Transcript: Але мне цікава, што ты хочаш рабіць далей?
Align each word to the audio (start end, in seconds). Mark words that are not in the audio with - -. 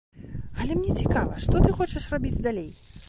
Але 0.63 0.77
мне 0.79 0.95
цікава, 1.03 1.37
што 1.49 1.61
ты 1.67 1.75
хочаш 1.77 2.09
рабіць 2.15 2.37
далей? 2.49 2.71